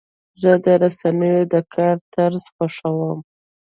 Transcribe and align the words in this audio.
زه 0.41 0.51
د 0.63 0.67
رسنیو 0.83 1.41
د 1.53 1.55
کار 1.73 1.95
طرز 2.13 2.43
خوښوم. 2.55 3.19